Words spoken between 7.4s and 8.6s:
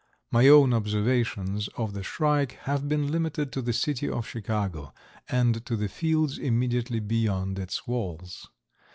its walls.